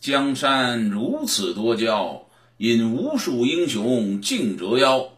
[0.00, 5.08] 江山如此多娇，引无数英雄竞折腰。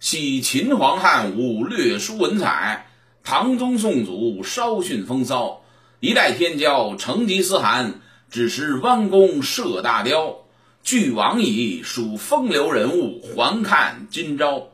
[0.00, 2.86] 惜秦皇汉武略输文采，
[3.22, 5.60] 唐宗宋祖稍逊风骚。
[6.00, 8.00] 一代天骄成吉思汗，
[8.30, 10.38] 只识弯弓射大雕。
[10.82, 14.68] 俱往矣，数风流人物，还看今朝。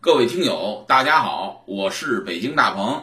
[0.00, 3.02] 各位听友，大家好，我是北京大鹏，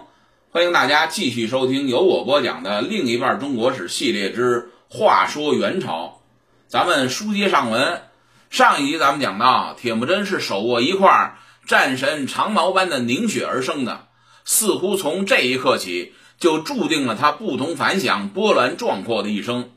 [0.49, 4.71] 欢迎大家继续收听由我播讲的另一半中国史系列之。
[4.89, 6.21] 话说元朝，
[6.69, 8.03] 咱们书接上文。
[8.49, 14.07] 上一集咱们讲到，铁木真是手握一块战神长矛般的凝血而生的，
[14.45, 19.71] 似乎从这一刻起就注定了他不同凡响、波澜壮阔的一生。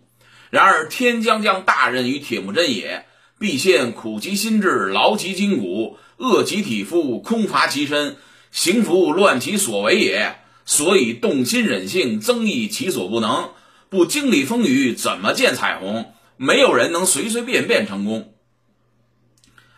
[0.50, 3.06] 然而天将降大任于铁木真也，
[3.40, 8.16] 必先苦其心志，劳其筋骨，饿其体肤，空乏其身，
[8.52, 10.36] 行拂乱其所为也。
[10.64, 13.50] 所以动心忍性，增益其所不能。
[13.90, 16.14] 不经历风雨，怎么见彩虹？
[16.36, 18.34] 没有人能随随便便成功。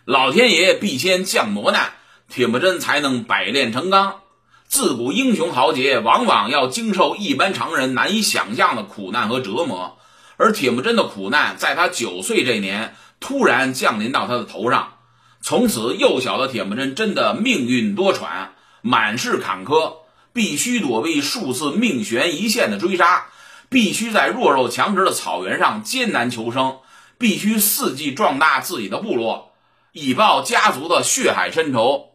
[0.05, 1.93] 老天爷必先降磨难，
[2.29, 4.21] 铁木真才能百炼成钢。
[4.67, 9.97] 自古英雄豪杰往往要经受一般常人难以想象的苦难和折磨，
[10.37, 14.99] 而铁木真的苦难在他九岁这年突然降临到他的头上。
[15.41, 18.49] 从此，幼小的铁木真真的命运多舛，
[18.83, 19.95] 满是坎坷，
[20.33, 23.25] 必须躲避数次命悬一线的追杀。
[23.73, 26.77] 必须在弱肉强食的草原上艰难求生，
[27.17, 29.51] 必须伺机壮大自己的部落，
[29.91, 32.11] 以报家族的血海深仇。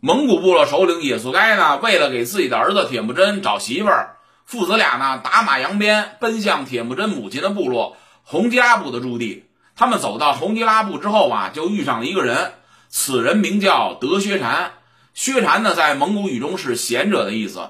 [0.00, 9.44] 蒙古部落首领也速该呢，为了给自己的儿子铁木真找媳妇儿，父子俩呢打马扬鞭，奔向铁木真母亲的部落洪吉拉部的驻地。
[9.76, 12.54] 他们走到洪吉拉部之后啊，就遇上了一个人，
[12.88, 14.72] 此人名叫德薛禅。
[15.12, 17.68] 薛禅呢，在蒙古语中是贤者的意思。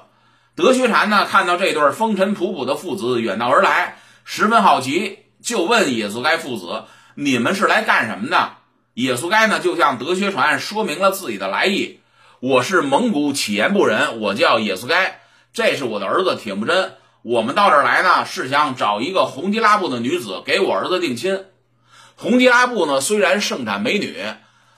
[0.55, 8.53] 德薛禅呢，看到这对风尘仆仆的父子远道而来，十分好奇，就问野速该父子：“你们是来干什么的？”
[8.95, 11.99] 野速该呢，就向德薛禅说明了自己的来意
[12.39, 15.19] ：“我是蒙古乞颜部人，我叫野速该，
[15.51, 16.93] 这是我的儿子铁木真。
[17.21, 21.43] 我们到这儿来呢，是想找一个红吉拉部的女子给我儿子定亲。
[22.15, 24.23] 红吉拉部呢，虽然盛产美女，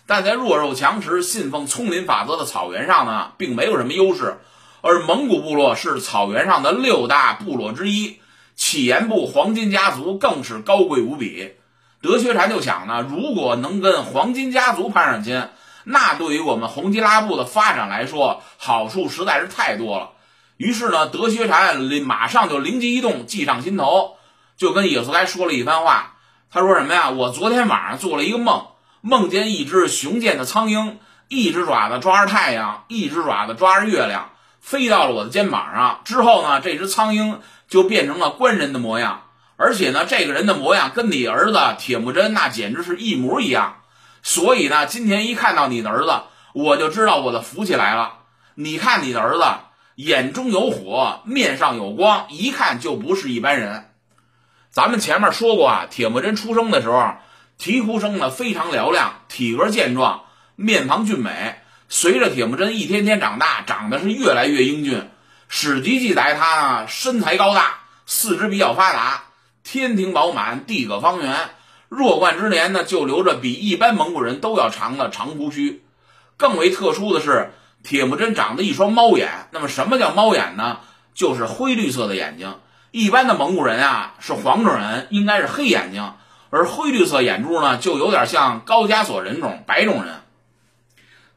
[0.08, 4.40] 但在弱肉强食、信奉丛林法则的草原上呢，并没有什么优势。”
[4.88, 8.22] 而蒙古部落是草原上的六大部落之一，
[8.56, 11.56] 乞颜部黄金家族更是高贵无比。
[12.02, 15.50] 德薛禅就想呢，如果能跟黄金家族攀上亲，
[15.84, 20.12] 那对于我们红吉拉部的发展来说，好处实在是太多了。
[20.56, 24.16] 于是呢，德薛禅马上就灵机一动，计上心头，
[24.56, 26.14] 就跟野速该说了一番话。
[26.50, 27.10] 他说什么呀？
[27.10, 28.68] 我昨天晚上做了一个梦，
[29.02, 34.30] 梦见一只雄健的苍鹰，一只爪子抓着太阳，一只爪子抓着月亮。
[34.60, 39.24] 飞到了我的肩膀上之后呢，这只苍鹰就变成了官人的模样，
[39.56, 43.78] 而且呢，这个人的模样跟你儿子铁木真那简直是一模一样。
[44.24, 46.22] 所以呢，今天一看到你的儿子，
[46.54, 48.14] 我就知道我的福气来了。
[48.56, 49.44] 你看你的儿子
[49.96, 53.92] 眼中有火，面上有光，一看就不是一般人。
[54.70, 57.14] 咱们前面说过啊，铁木真出生的时候
[57.58, 60.26] 啼哭声呢非常嘹亮，体格健壮，
[60.56, 61.62] 面庞俊美。
[61.90, 65.10] 随着铁木真一天天长大，长得是越来越英俊。
[65.48, 67.76] 史籍记载他呢身材高大，
[68.06, 69.24] 四肢比较发达，
[69.64, 71.50] 天庭饱满，地阁方圆。
[71.88, 75.82] 弱冠之年呢，就留着比一般蒙古人都要长的长胡须。
[76.36, 77.54] 更为特殊的是，
[77.84, 79.48] 铁木真长得一双猫眼。
[79.52, 80.80] 那么什么叫猫眼呢？
[81.14, 82.60] 就是灰绿色的眼睛。
[82.92, 86.14] 一般的蒙古人啊是黄种人，应该是黑眼睛，
[86.50, 90.14] 而灰绿色眼珠呢就有点像高加索人种白种人。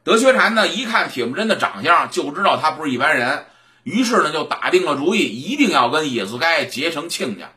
[0.03, 3.45] 德薛禅呢，一看铁木真的长相，就知道他不是一般人，
[3.83, 7.51] 于是呢，就打定了主意，一定要跟野速该结成亲家。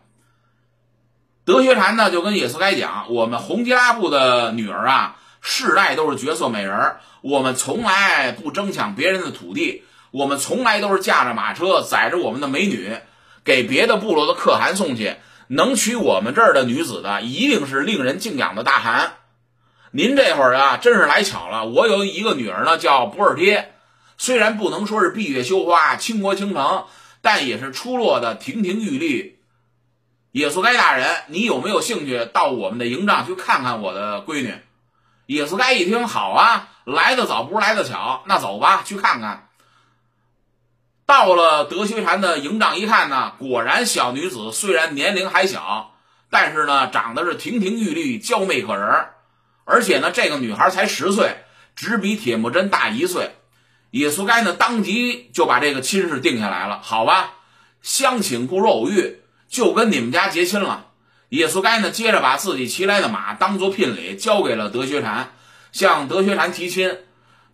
[1.47, 12.99] 德薛禅呢，就跟野速该讲：“我们红吉拉部的女儿啊，世代都是绝色美人，我们从来不争抢别人的土地，我们从来都是驾着马车，载着我们的美女，
[13.43, 15.17] 给别的部落的可汗送去。
[15.49, 19.13] 能娶我们这儿的女子的，一定是令人敬仰的大汗。”
[19.97, 21.67] 您这会儿啊，真是来巧了。
[21.67, 23.73] 我有一个女儿呢，叫博尔贴，
[24.19, 26.87] 虽然不能说是闭月羞花、倾国倾城，
[27.23, 29.39] 但也是出落的亭亭玉立。
[30.33, 34.57] 野速该大人，你有没有兴趣到我们的营帐去看看我的闺女？
[35.27, 39.47] 野速该一听，好啊，来得早不如来得巧，那走吧，去看看。
[41.07, 45.95] 到了德薛禅的营帐一看呢，果然小女子虽然年龄还小，
[46.31, 49.14] 但是呢，长得是亭亭玉立、娇媚可人儿。
[49.65, 51.45] 而且呢，这个女孩才十岁，
[51.75, 53.33] 只比铁木真大一岁。
[53.91, 56.81] 也速该呢，当即就把这个亲事定下来了。
[56.83, 57.35] 好吧，
[57.81, 59.21] 相请不如偶遇。
[59.49, 60.87] 就跟你们家结亲了。
[61.29, 65.33] 耶稣该呢，接着把自己骑来的马当做聘礼交给了德学禅，
[65.71, 66.99] 向德学禅提亲。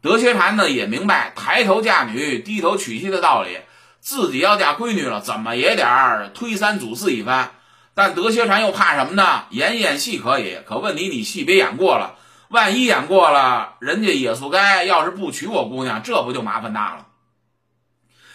[0.00, 3.58] 德学禅呢也明白抬头嫁女、低头娶妻的道理，
[4.00, 7.52] 自己要嫁闺女了，怎么也得推三阻四一番。
[7.94, 9.44] 但德学禅又怕什么呢？
[9.50, 12.16] 演演戏可以，可问题你戏别演过了，
[12.48, 17.06] 万一演过了，人家耶稣该要是不娶我姑娘，这不就麻烦大了？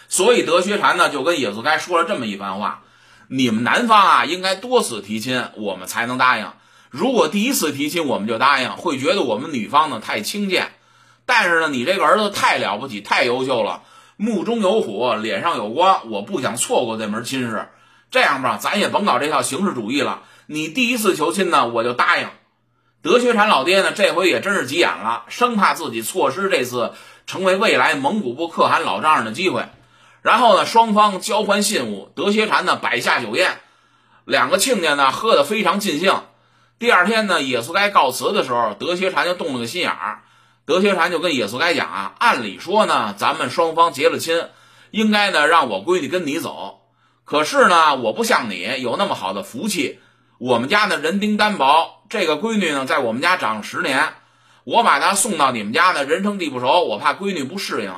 [0.08, 2.82] 所以德学禅呢就跟耶稣该说了这么一番话：
[3.28, 6.52] 你们男方啊应该多次提亲，我们才能答应。
[6.90, 10.72] 如果第一次提亲我们就答应，会觉得我们女方呢太轻贱。
[11.24, 13.82] 但是呢，你这个儿子太了不起，太优秀了，
[14.16, 17.68] 目中有虎，脸上有光，我不想错过这门亲事。
[18.10, 20.22] 这样吧，咱也甭搞这套形式主义了。
[20.46, 22.28] 你第一次求亲呢，我就答应。
[23.02, 26.94] 德学禅老爹呢，这回也真是急眼了，生怕自己错失这次
[27.26, 29.66] 成为未来蒙古部可汗老丈人的机会。
[30.22, 33.58] 然后呢，双方交换信物，德学禅呢摆下酒宴，
[34.24, 36.22] 两个亲家呢喝得非常尽兴。
[36.78, 40.22] 第二天呢，耶稣该告辞的时候，德学禅就动了个心眼儿。
[40.64, 44.48] 德学禅就跟耶稣该讲啊，按理说呢，咱们双方结了亲，
[44.90, 46.80] 应该呢让我闺女跟你走。
[47.26, 49.98] 可是呢，我不像你有那么好的福气。
[50.38, 54.14] 我们家呢人丁单薄，这个闺女呢在我们家长十年，
[54.62, 57.92] 我把她送到你们家呢，人生地不熟，我怕闺女不适应。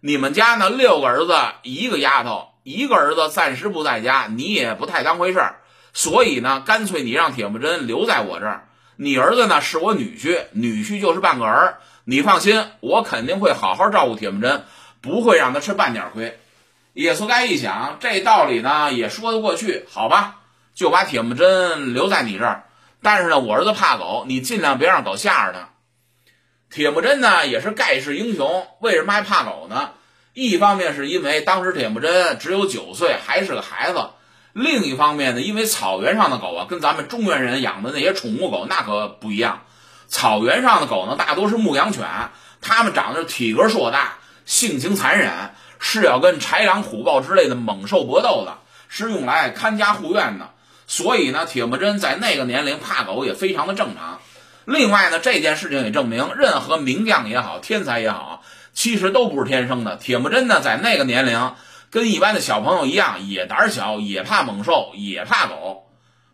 [0.00, 5.56] 你们家呢六个儿子一个丫头，一个儿子暂时不在家，你也不太当回事儿，
[5.92, 8.68] 所以呢，干脆你让铁木真留在我这儿。
[8.96, 11.78] 你儿子呢是我女婿，女婿就是半个儿。
[12.04, 14.64] 你放心，我肯定会好好照顾铁木真，
[15.02, 16.38] 不会让他吃半点亏。
[16.94, 20.40] 耶稣该一想，这道理呢也说得过去，好吧，
[20.74, 22.64] 就把铁木真留在你这儿。
[23.00, 25.68] 但是呢，我儿子怕狗，你尽量别让狗吓着他。
[26.70, 29.90] 铁木真呢也是盖世英雄，为什么还怕狗呢？
[30.34, 34.14] 一方面是因为当时铁木真只有九岁，还是个孩子；
[34.52, 39.62] 另一方面呢，因为草原上的狗啊，跟咱们中原人养的那些宠物狗那可不一样。
[40.08, 42.06] 草原上的狗呢，大多是牧羊犬，
[42.60, 45.30] 它们长得体格硕大，性情残忍，
[45.84, 48.58] 是要跟豺狼虎豹之类的猛兽搏斗的，
[48.88, 50.50] 是用来看家护院的。
[50.86, 54.20] 所以呢，铁木真在那个年龄怕狗也非常的正常。
[54.64, 59.96] 另外呢，这件事情也证明，任何名将也好，天才也好，其实都不是天生的。
[59.96, 61.54] 铁木真呢，在那个年龄，
[61.90, 65.88] 跟一般的小朋友一样，也胆小，也怕猛兽，也怕狗。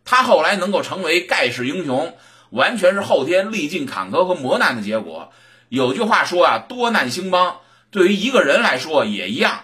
[0.04, 2.14] 他后来能够成为盖世英雄。
[2.50, 5.32] 完全是后天历尽坎坷和磨难的结果。
[5.68, 7.58] 有句话说啊，多难兴邦。
[7.90, 9.60] 对于一个人来说也一样。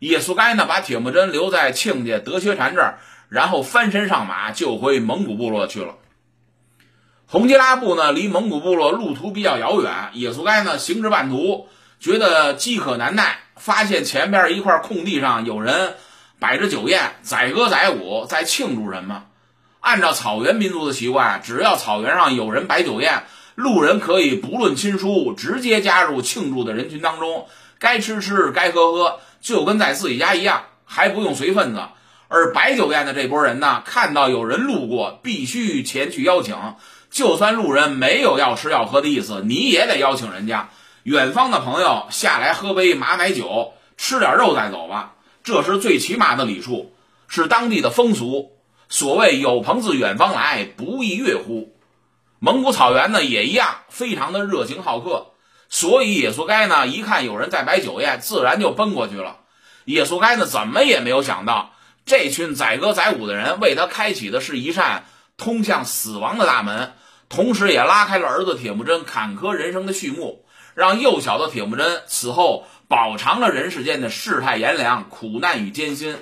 [0.00, 2.98] 叶素该呢，把铁木真留在亲家德薛禅这儿，
[3.28, 5.96] 然后翻身上马就回蒙古部落去了。
[7.26, 9.92] 洪吉拉部呢，离蒙古部落路途比较遥远。
[10.14, 11.68] 叶素该呢，行至半途，
[12.00, 15.94] 觉得饥渴难耐，发现前边一块空地上有人
[16.38, 19.24] 摆着酒宴，载歌载舞，在庆祝什么。
[19.80, 23.24] 按照草原民族的习惯，只要草原上有人摆酒宴，
[23.56, 27.46] 路人可以不论亲疏，直接加入庆祝的人群当中，
[27.78, 31.82] 该吃吃，该喝喝，就跟在自己家一样，还不用随份子。
[32.28, 36.56] 而摆酒宴的这波人呢，看到有人路过，必须前去邀请，
[37.10, 40.68] 就算路人没有要吃要喝的意思，你也得邀请人家。
[41.04, 46.92] 远方的朋友下来喝杯马奶酒，吃点肉再走吧，这是最起码的礼数，
[47.28, 48.52] 是当地的风俗。
[48.90, 51.74] 所谓有朋自远方来，不亦乐乎？
[52.40, 55.28] 蒙古草原呢也一样，非常的热情好客。
[55.68, 59.40] 所以野苏该呢一看有人在摆酒宴，自然就奔过去了。
[59.84, 61.72] 野苏该呢怎么也没有想到，
[62.06, 65.04] 这群载歌载舞的人为他开启的是一扇
[65.36, 66.94] 通向死亡的大门，
[67.28, 70.44] 同时也拉开了儿子铁木真坎坷人生的序幕，
[70.74, 76.16] 让幼小的铁木真此后饱尝了人世间的世态炎凉、苦难与艰辛。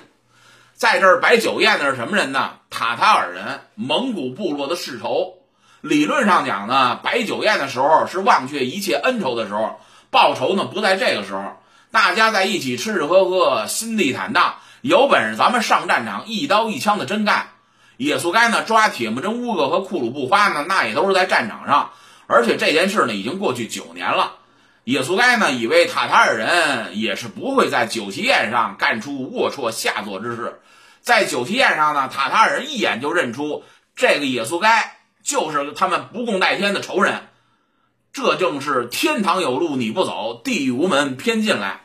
[0.73, 2.59] 在这儿摆酒宴的是什么人呢？
[2.69, 5.36] 塔塔尔人，蒙古部落的世仇。
[5.81, 9.79] 理论上讲呢，摆酒宴的时候是忘却一切恩仇的时候，
[10.09, 11.61] 报仇呢不在这个时候。
[11.89, 17.47] 大家在一起吃吃喝喝，心地坦荡，有本事咱们上战场，一刀一枪的真干。
[17.95, 21.91] 耶稣该呢抓铁木真乌格和库鲁布花呢，那也都是在战场上，
[22.27, 24.33] 而且这件事呢已经过去九年了。
[24.83, 30.59] 耶稣该呢以为塔塔尔人也是不会在酒席宴上干出龌龊下作之事。
[31.01, 33.63] 在酒席宴上呢，塔塔尔人一眼就认出
[33.95, 34.96] 这个野素该
[35.27, 37.27] 就是他们不共戴天的仇人。
[38.13, 41.81] 这正是天堂有路你不走，地狱无门偏进来。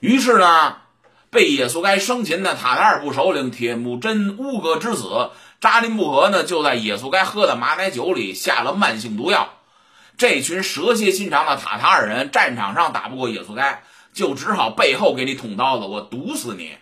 [0.00, 0.78] 于是呢，
[1.28, 9.50] 被野素该生擒的塔塔尔部首领铁木真乌格之子扎林布和呢，就在野素该喝的马奶酒里下了慢性毒药。
[10.16, 13.82] 这群蛇蝎心肠的塔塔尔人战场上打不过野素该，
[14.14, 16.72] 就只好背后给你捅刀子，我毒死你。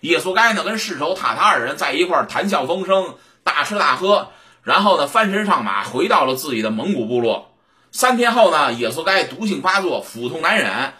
[0.00, 4.32] 野速该呢跟世仇塔塔尔人在一块谈笑风生，大吃大喝，
[4.66, 7.52] 然后呢翻身上马，回到了自己的蒙古部落。
[7.92, 10.94] 三天后呢，野速该毒性发作，腹痛难忍，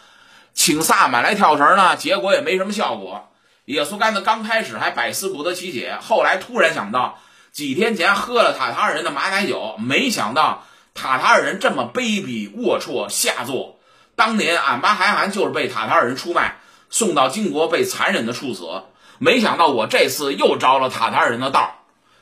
[0.54, 3.28] 请萨满来跳绳呢，结果也没什么效果。
[3.64, 7.18] 野速该呢刚开始还百思不得其解，后来突然想到，
[7.50, 10.62] 几天前喝了塔塔尔人的马奶酒，没想到
[10.94, 13.80] 塔塔尔人这么卑鄙龌龊下作。
[14.14, 16.58] 当年俺巴海汗就是被塔塔尔人出卖，
[16.88, 18.85] 送到金国被残忍的处死。
[19.18, 21.75] 没想到我这次又着了塔塔尔人的道，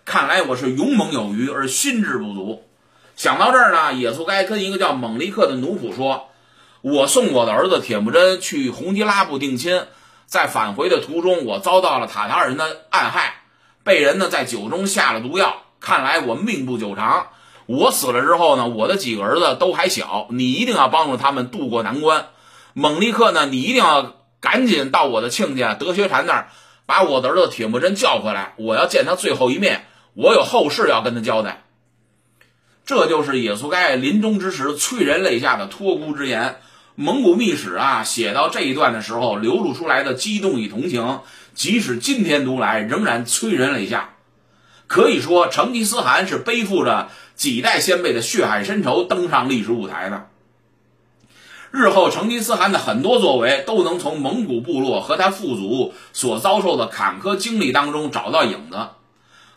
[0.04, 2.64] 看来我是勇猛有余而心智不足。
[3.16, 6.28] 想到这儿呢，野速该跟一个叫蒙利克的奴仆说
[6.82, 9.86] ：“我送我的儿子铁木真去洪吉拉布定亲，
[10.26, 13.42] 在返回的途中，我遭到了塔塔尔人的暗害，
[13.82, 15.62] 被人呢在酒中下了毒药。
[15.80, 17.28] 看来我命不久长。”
[17.66, 22.26] 我死了之后呢，我的几个儿子都还小，你一定要帮助他们渡过难关。
[22.74, 26.48] 蒙利克呢，你一定要赶紧到我的亲家德薛禅那儿，
[26.84, 31.64] 把我的儿子铁木真叫回来，我要见他最后一面，我有后事要跟他交代。
[32.86, 36.56] 这就是野速该临终之时催人泪下的托孤之言。
[36.96, 41.20] 蒙古秘史啊，写到这一段的时候流露出来的激动与同情，
[41.54, 44.10] 即使今天读来，仍然催人泪下。
[44.86, 50.28] 可以说，成吉思汗是背负着几代先辈的血海深仇登上历史舞台的。
[51.72, 58.76] 日后，成吉思汗的很多作为都能从蒙古部落和他父祖所遭受的坎坷经历当中找到影子。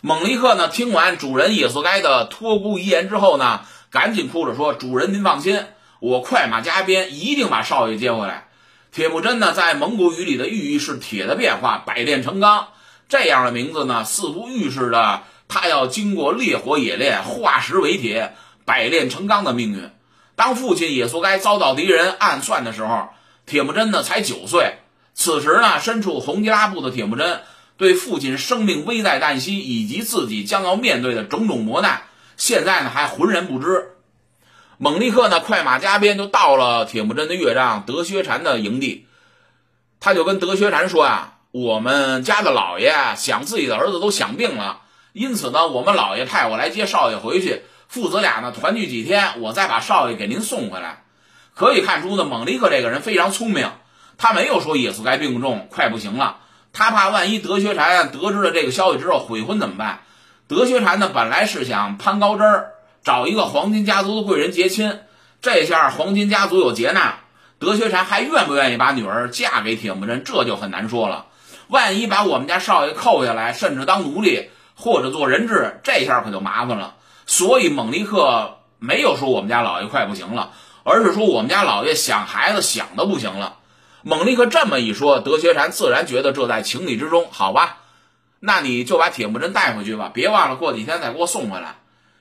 [0.07, 5.65] 蒙力克呢，听完主人野速该的托孤遗言之后呢，赶紧哭着说：“主人您放心，
[5.99, 8.47] 我快马加鞭，一定把少爷接回来。”
[8.93, 12.69] 铁木真呢，在蒙古语里的寓意是铁的变化，百炼成钢。
[13.09, 18.33] 这样的名字呢，似乎预示着他要经过烈火冶炼，化石为铁，
[18.63, 19.91] 百炼成钢的命运。
[20.37, 23.09] 当父亲野速该遭到敌人暗算的时候，
[23.45, 24.77] 铁木真呢才九岁。
[25.13, 27.41] 此时呢，身处红吉拉部的铁木真，
[27.77, 32.01] 对父亲生命危在旦夕以及自己将要面对的种种磨难，
[32.35, 33.91] 现在呢还浑然不知。
[34.77, 39.07] 蒙利克呢，快马加鞭就到了铁木真的岳丈德薛禅的营地，
[39.99, 41.33] 他就跟德薛禅说呀。
[41.51, 44.81] 我们家的老爷想自己的儿子都想病了，
[45.13, 51.03] 因此呢，我们老爷派我来接少爷回去，父子俩呢团聚几天，我再把少爷给您送回来。
[51.55, 53.71] 可以看出呢，蒙利克这个人非常聪明，
[54.19, 56.37] 他没有说野速该病重快不行了，
[56.77, 60.01] 他怕万一德薛禅得知了这个消息之后悔婚怎么办？
[60.47, 64.99] 德薛禅呢本来是想攀高枝儿，找一个黄金家族的贵人结亲，
[65.41, 67.15] 这下黄金家族有劫难，
[67.57, 71.25] 德薛禅还愿不愿意把女儿嫁给铁木真，这就很难说了。
[71.67, 76.93] 万一把我们家少爷扣下来，甚至当奴隶或者做人质，这下可就麻烦了。
[77.25, 80.51] 所以蒙尼克没有说我们家老爷快不行了，
[80.83, 83.55] 而是说我们家老爷想孩子想的不行了。
[84.07, 87.27] 蒙力克这么一说，德学禅自然觉得这在情理之中。
[87.29, 87.79] 好吧，
[88.39, 91.75] 那你就把铁木真带回去吧，别忘了过几天再给我送回来。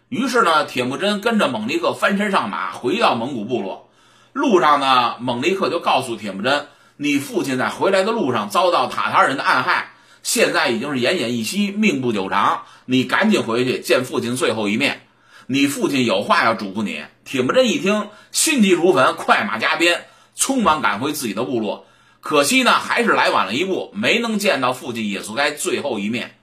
[0.08, 3.88] 于是呢，铁木真跟着蒙力克翻身上马，回到蒙古部落。
[4.32, 6.66] 路上呢，蒙力克就告诉铁木真。
[6.96, 9.92] 你父亲在回来的路上遭到塔塔尔人的暗害，
[10.24, 12.62] 现在已经是奄奄一息，命不久长。
[12.86, 15.02] 你赶紧回去见父亲最后一面。
[15.46, 17.04] 你父亲有话要嘱咐你。
[17.24, 21.86] 铁木真一听，心急如焚，快马加鞭，匆忙赶回自己的部落。
[22.20, 26.38] 可惜呢，还是来晚了一步，没能见到父亲野速该最后一面。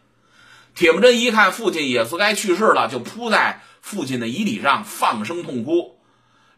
[0.75, 5.99] 铁木真一看父亲野速该去世了，就扑在父亲的遗体上放声痛哭。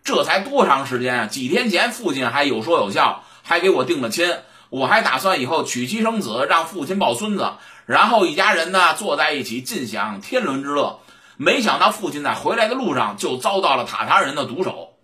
[0.03, 1.25] 这才多长时间啊？
[1.25, 3.23] 几天前父亲还有说有笑。
[3.47, 4.39] 还给我定了亲，
[4.71, 7.51] 我还打算以后娶妻生子，让父亲抱孙子，
[7.85, 10.99] 然后一家人呢坐在一起尽享天伦之乐。
[11.37, 14.95] 没想到父亲在回来的路上就遭到了塔塔人的毒手。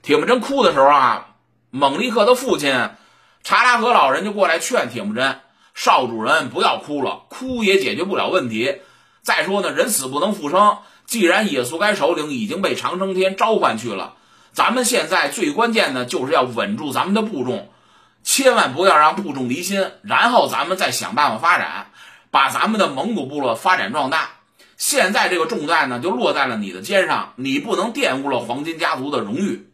[0.00, 1.29] 铁木真哭的时候啊，
[1.70, 2.90] 蒙利克的父亲
[3.42, 5.40] 查拉和老人就过来劝铁木真
[5.74, 8.76] ：“少主人不要哭了，哭也解决不了问题。
[9.22, 14.14] 再说呢，人死不能复生，既然野速该首领已经被长生天召唤去了。”
[14.52, 17.70] 咱们现在最关键的就是要稳住咱们的部众，
[18.24, 21.92] 千万不要让部众离心，然后咱们再想办法发展，
[22.32, 24.30] 把咱们的蒙古部落发展壮大。
[24.76, 29.69] 现在这个重担呢，就落在了你的肩上，你不能玷污了黄金家族的荣誉。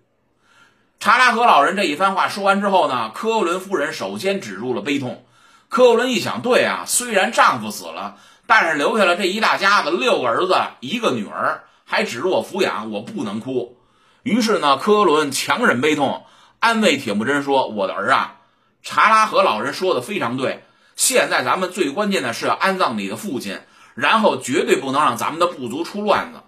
[0.99, 5.25] 查拉和老人这一番话说完之后呢，科伦夫人首先止住了悲痛。
[5.69, 13.77] 科伦一想，对啊，虽然丈夫死了，但是留下了这一大家子六个儿子一个女儿，还指着我抚养，我不能哭。
[14.23, 16.25] 于是呢，科伦强忍悲痛，
[16.61, 18.37] 安慰铁木真说：“我的儿啊，
[18.83, 20.65] 查拉和老人说的非常对。
[20.97, 23.61] 现在咱们最关键的是要安葬你的父亲，
[23.95, 26.41] 然后绝对不能让咱们的部族出乱子。”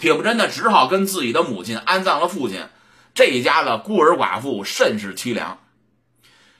[0.00, 2.66] 铁木真呢，只好跟自己的母亲安葬了父亲。
[3.20, 5.58] 这一家的孤儿寡妇甚是凄凉。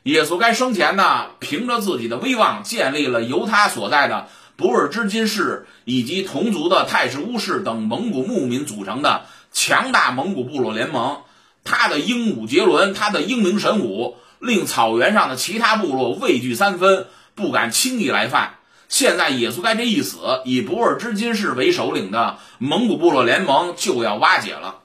[0.03, 11.23] 耶稣该生前呢，凭着自己的威望，建立了由他所在的博尔之金氏以及同族的泰氏乌氏等蒙古牧民组成的强大蒙古部落联盟。
[11.65, 18.57] 他的英武杰伦，他的英明神武，令草原上的其他部落畏惧三分，不敢轻易来犯。
[18.91, 24.80] 现在耶稣该这一死，以博尔之金氏为首领的蒙古部落联盟就要瓦解了。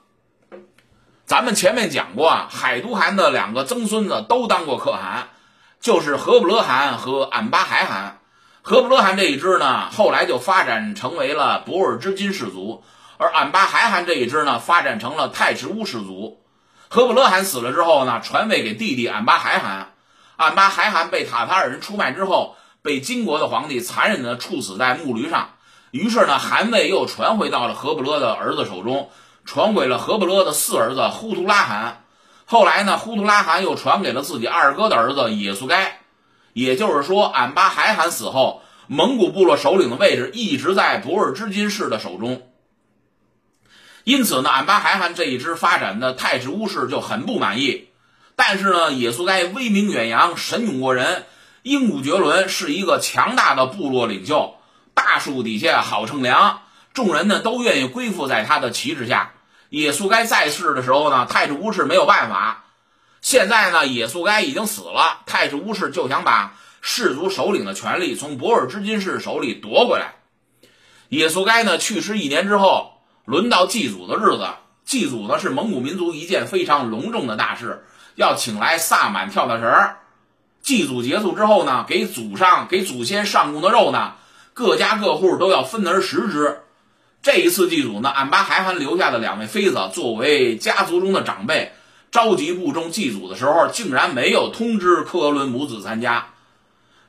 [1.25, 5.29] 咱们前面讲过啊，海都汗的两个曾孙子都当过可汗，
[5.82, 8.20] 就是和不勒汗和俺巴海汗。
[8.62, 12.84] 和不勒汗这一支呢，后来就发展成为了博尔之金氏族，
[13.17, 16.41] 而俺巴海汗这一支呢，发展成了泰赤乌氏族。
[16.89, 19.94] 和不勒汗死了之后呢，传位给弟弟俺巴海汗。
[20.38, 22.55] 俺巴海汗被塔塔尔人出卖之后。
[22.86, 25.55] 被金国的皇帝残忍地处死在木驴上，
[25.89, 29.10] 于是呢，汗位又传回到了和不勒的儿子手中，
[29.46, 32.04] 传给了和布勒的四儿子呼图拉汗。
[32.46, 36.00] 后来呢，呼图拉汗又传给了自己二哥的儿子也速该。
[36.54, 42.50] 也就是说，俺巴海汗死后，蒙古部落首领的位置一直在博尔之金氏的手中。
[44.04, 47.90] 因此呢，俺巴海汗这一支发展的太赤乌氏就很不满意。
[48.36, 51.25] 但是呢，也速该威名远扬，神勇过人。
[51.64, 54.56] 英武绝伦是一个强大的部落领袖，
[54.94, 56.62] 大树底下好乘凉，
[56.94, 59.32] 众人呢都愿意归附在他的旗帜下。
[59.75, 62.63] 野速该在世的时候呢，太子乌氏没有办法。
[63.20, 70.13] 现在呢，野速该已经死了，太子乌氏就想把氏族首领的权力从博尔支金氏手里夺回来。
[71.10, 74.48] 野速该呢去世一年之后，轮到祭祖的日子。
[74.86, 79.98] 祭祖呢是蒙古民族一件非常隆重的大事，要请来萨满跳大神儿。
[80.62, 84.13] 祭祖结束之后呢，给祖上、给祖先上供的肉呢，
[84.53, 86.62] 各家各户都要分而食之。
[87.25, 91.74] 这一次祭祖呢，俺巴海汗留下的两位妃子作为家族中的长辈，
[92.12, 96.27] 召集部众祭祖的时候，竟然没有通知科伦母子参加。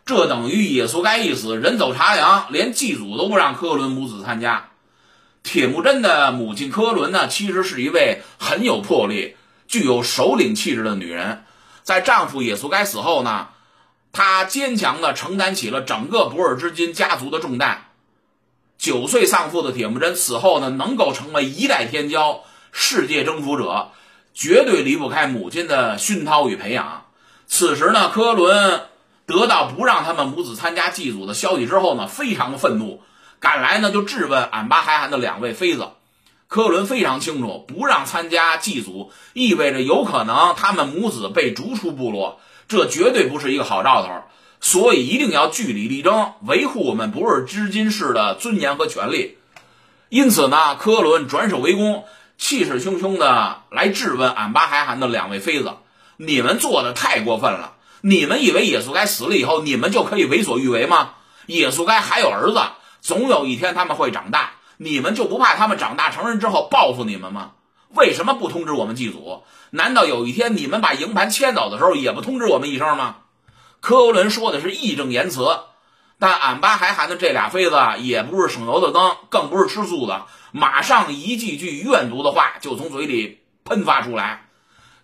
[0.07, 4.71] 这等于也速该一死，人走茶凉，连祭祖都不让科伦母子参加。
[5.43, 9.37] 铁木真的母亲科伦呢，其实是一位很有魄力、
[9.69, 11.45] 具有首领气质的女人。
[11.83, 13.49] 在丈夫也速该死后呢，
[14.13, 17.86] 她坚强地承担起了整个博尔之金家族的重担。
[18.79, 22.41] 九岁丧父的铁木真死后呢，能够成为一代天骄、
[22.73, 23.89] 世界征服者，
[24.35, 27.07] 绝对离不开母亲的熏陶与培养。
[27.47, 28.83] 此时呢，科伦
[29.25, 33.03] 得到不让他们母子参加祭祖的消息之后呢，非常的愤怒，
[33.41, 35.89] 赶来呢就质问俺巴海汗的两位妃子。
[36.49, 44.23] 科伦非常清楚，不让参加祭祖，意味着有可能他们母子被逐出部落，这绝对不是一个好兆头。
[44.61, 49.39] 所以一定要据理力争，维护我们不是织金氏的尊严和权利。
[50.09, 52.05] 因此呢，科伦转守为攻，
[52.39, 55.73] 气势汹汹的来质问俺巴海汗的两位妃子
[56.17, 57.75] ：“你们做的太过分了！
[58.01, 61.11] 你们以为耶稣该死了以后，你们就可以为所欲为吗？
[61.47, 62.61] 耶稣该还有儿子，
[63.01, 67.53] 总有一天他们会长大。”你们就不怕他们长大成人之后报复你们吗？
[67.95, 69.43] 为什么不通知我们祭祖？
[69.71, 73.17] 难道有一天你们把营盘迁走的时候也不通知我们一声吗？
[73.87, 75.61] 科欧伦说的是义正言辞，
[76.19, 84.49] 但俺巴还含的这俩妃子也不是省油的灯，更不是吃素的，马上一句句怨毒的话就从嘴里喷发出来。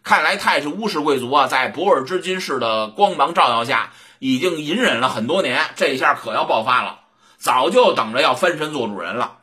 [0.03, 7.03] 看来太氏乌氏贵族啊，在博尔之金氏的光芒照耀下，已经隐忍了很多年，这下可要爆发了，
[7.39, 9.37] 早就等着要翻身做主人了。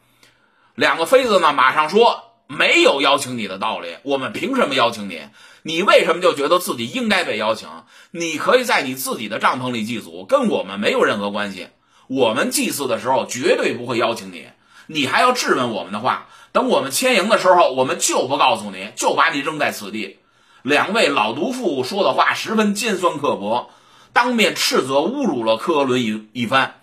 [0.75, 3.99] 两个妃子呢，马上说没有邀请你的道理。
[4.03, 5.21] 我们凭什么邀请你？
[5.69, 7.69] 你为什么就觉得自己应该被邀请？
[8.09, 11.67] 你可以在你自己的帐篷里祭祖，跟我们没有任何关系。
[12.07, 14.47] 我们祭祀的时候绝对不会邀请你。
[14.87, 20.17] 你还要质问我们的话，等我们迁营的时候，我们就不告诉你，就把你扔在此地。
[20.63, 23.69] 两位老毒妇说的话十分尖酸刻薄，
[24.11, 26.81] 当面斥责侮辱了科伦一一番。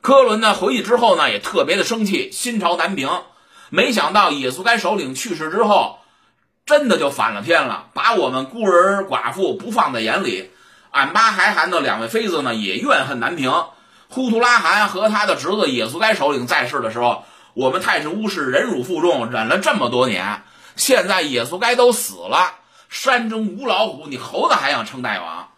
[0.00, 3.10] 科伦呢回去之后呢，也特别的生气，心潮难平。
[3.68, 5.98] 没想到野速该首领去世之后，
[6.66, 10.50] 真的就反了天了，把我们孤儿寡妇不放在眼里。
[10.90, 13.52] 俺巴还汗的两位妃子呢，也怨恨难平。
[14.08, 20.42] 呼图拉汗和他的侄子野速该首领在世的时候，我们太史乌氏忍辱负重，忍了这么多年。
[20.76, 22.54] 现在野速该都死了，
[22.88, 25.48] 山中无老虎，你猴子还想称大王，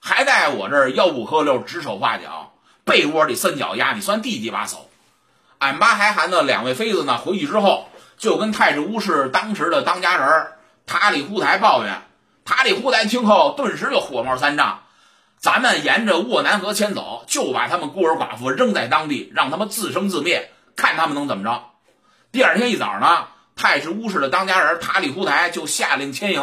[0.00, 2.52] 还在我这儿吆五喝六，指手画脚。
[2.84, 4.88] 被窝里三脚丫，你算第几把手？
[5.58, 7.18] 俺巴还汗的两位妃子呢？
[7.18, 7.88] 回去之后
[8.24, 10.46] 就跟太子乌氏当时的当家人
[10.86, 12.02] 塔里忽台抱怨。
[12.46, 14.80] 塔里忽台听后顿时就火冒三丈
[15.38, 21.64] ：“咱们沿着沃南河迁走，就把他们孤儿寡妇扔在当地，让他们自生自灭，看他们能怎么着。”
[22.32, 26.42] 第二天一早呢，太子乌氏的当家人塔里忽台就下令迁营，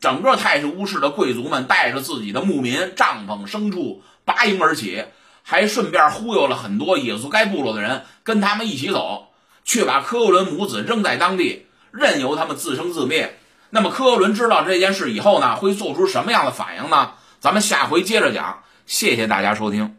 [0.00, 5.06] 整个泰氏乌氏的贵族们带着自己的牧民、帐篷、牲畜拔营而起，
[5.42, 9.25] 还顺便忽悠了很多野族该部落的人跟他们一起走，
[9.66, 13.38] 却把科伦母子扔在当地，任由他们自生自灭。
[13.68, 17.10] 那么科伦知道这件事以后呢，会做出什么样的反应呢？
[17.40, 18.62] 咱们下回接着讲。
[18.86, 19.96] 谢谢大家收听。